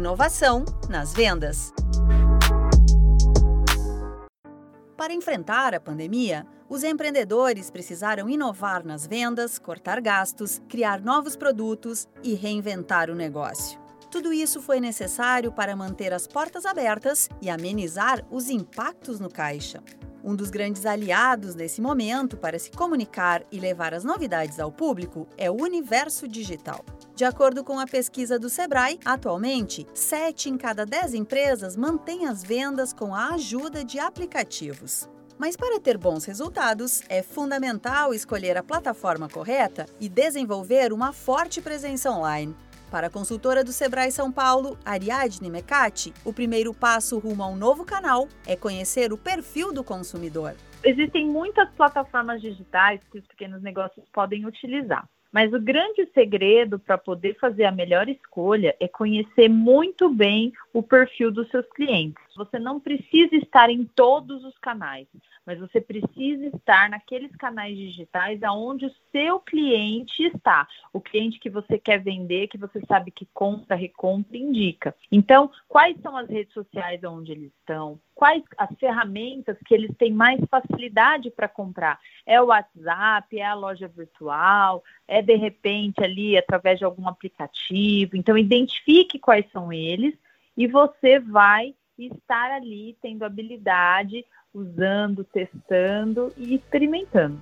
[0.00, 1.74] inovação nas vendas.
[4.96, 12.08] Para enfrentar a pandemia, os empreendedores precisaram inovar nas vendas, cortar gastos, criar novos produtos
[12.22, 13.78] e reinventar o negócio.
[14.10, 19.82] Tudo isso foi necessário para manter as portas abertas e amenizar os impactos no caixa.
[20.24, 25.28] Um dos grandes aliados nesse momento para se comunicar e levar as novidades ao público
[25.36, 26.84] é o universo digital.
[27.20, 32.42] De acordo com a pesquisa do Sebrae, atualmente, 7 em cada 10 empresas mantêm as
[32.42, 35.06] vendas com a ajuda de aplicativos.
[35.38, 41.60] Mas para ter bons resultados, é fundamental escolher a plataforma correta e desenvolver uma forte
[41.60, 42.56] presença online.
[42.90, 47.54] Para a consultora do Sebrae São Paulo, Ariadne Mecati, o primeiro passo rumo a um
[47.54, 50.54] novo canal é conhecer o perfil do consumidor.
[50.82, 55.06] Existem muitas plataformas digitais que os pequenos negócios podem utilizar.
[55.32, 60.82] Mas o grande segredo para poder fazer a melhor escolha é conhecer muito bem o
[60.82, 62.22] perfil dos seus clientes.
[62.40, 65.06] Você não precisa estar em todos os canais
[65.50, 71.50] mas você precisa estar naqueles canais digitais aonde o seu cliente está, o cliente que
[71.50, 74.94] você quer vender, que você sabe que compra, recompra, indica.
[75.10, 77.98] Então, quais são as redes sociais onde eles estão?
[78.14, 81.98] Quais as ferramentas que eles têm mais facilidade para comprar?
[82.24, 88.16] É o WhatsApp, é a loja virtual, é de repente ali através de algum aplicativo.
[88.16, 90.14] Então, identifique quais são eles
[90.56, 91.74] e você vai
[92.06, 97.40] estar ali tendo habilidade usando, testando e experimentando.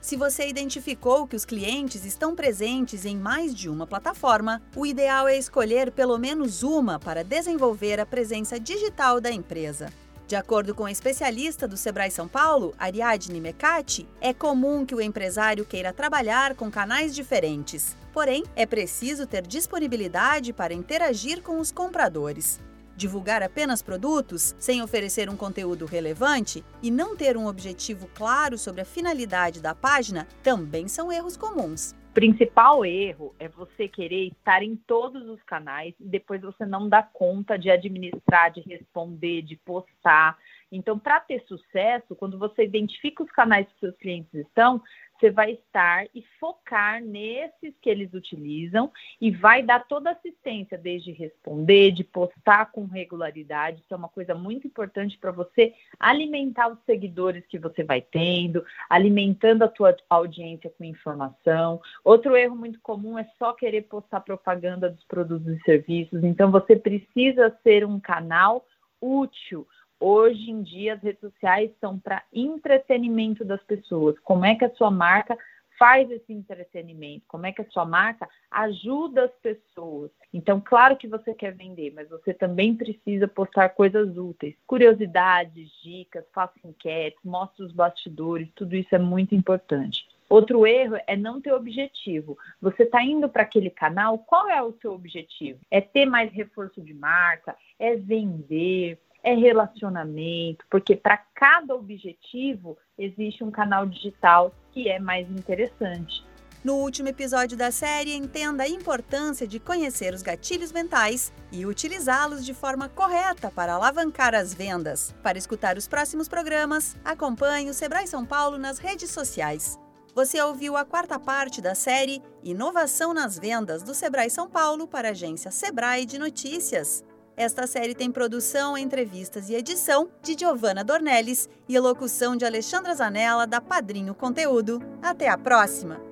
[0.00, 5.28] Se você identificou que os clientes estão presentes em mais de uma plataforma, o ideal
[5.28, 9.92] é escolher pelo menos uma para desenvolver a presença digital da empresa.
[10.26, 15.00] De acordo com a especialista do Sebrae São Paulo, Ariadne Mecati, é comum que o
[15.00, 17.96] empresário queira trabalhar com canais diferentes.
[18.12, 22.60] Porém, é preciso ter disponibilidade para interagir com os compradores.
[23.00, 28.82] Divulgar apenas produtos, sem oferecer um conteúdo relevante e não ter um objetivo claro sobre
[28.82, 31.92] a finalidade da página também são erros comuns.
[32.10, 36.90] O principal erro é você querer estar em todos os canais e depois você não
[36.90, 40.36] dar conta de administrar, de responder, de postar.
[40.70, 44.82] Então, para ter sucesso, quando você identifica os canais que seus clientes estão,
[45.20, 51.12] você vai estar e focar nesses que eles utilizam e vai dar toda assistência, desde
[51.12, 53.82] responder, de postar com regularidade.
[53.82, 58.64] Isso é uma coisa muito importante para você alimentar os seguidores que você vai tendo,
[58.88, 61.80] alimentando a tua audiência com informação.
[62.02, 66.24] Outro erro muito comum é só querer postar propaganda dos produtos e serviços.
[66.24, 68.64] Então, você precisa ser um canal
[69.00, 69.66] útil
[70.00, 74.18] Hoje em dia, as redes sociais são para entretenimento das pessoas.
[74.20, 75.36] Como é que a sua marca
[75.78, 77.24] faz esse entretenimento?
[77.28, 80.10] Como é que a sua marca ajuda as pessoas?
[80.32, 86.24] Então, claro que você quer vender, mas você também precisa postar coisas úteis, curiosidades, dicas,
[86.32, 90.06] faça enquetes, mostre os bastidores, tudo isso é muito importante.
[90.30, 92.38] Outro erro é não ter objetivo.
[92.62, 95.58] Você está indo para aquele canal, qual é o seu objetivo?
[95.70, 97.54] É ter mais reforço de marca?
[97.78, 98.98] É vender?
[99.22, 106.24] É relacionamento, porque para cada objetivo existe um canal digital que é mais interessante.
[106.62, 112.44] No último episódio da série, entenda a importância de conhecer os gatilhos mentais e utilizá-los
[112.44, 115.14] de forma correta para alavancar as vendas.
[115.22, 119.78] Para escutar os próximos programas, acompanhe o Sebrae São Paulo nas redes sociais.
[120.14, 125.08] Você ouviu a quarta parte da série Inovação nas Vendas do Sebrae São Paulo para
[125.08, 127.02] a agência Sebrae de Notícias.
[127.40, 133.46] Esta série tem produção, entrevistas e edição de Giovanna Dornelles e locução de Alexandra Zanella
[133.46, 134.78] da Padrinho Conteúdo.
[135.00, 136.09] Até a próxima!